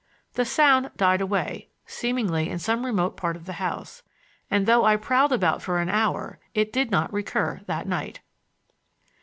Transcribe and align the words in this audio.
The 0.33 0.45
sound 0.45 0.89
died 0.97 1.21
away, 1.21 1.67
seemingly 1.85 2.49
in 2.49 2.57
some 2.57 2.87
remote 2.87 3.15
part 3.15 3.35
of 3.35 3.45
the 3.45 3.53
house, 3.61 4.01
and 4.49 4.65
though 4.65 4.83
I 4.83 4.95
prowled 4.95 5.31
about 5.31 5.61
for 5.61 5.77
an 5.77 5.89
hour 5.89 6.39
it 6.55 6.73
did 6.73 6.89
not 6.89 7.13
recur 7.13 7.61
that 7.67 7.85
night. 7.85 8.19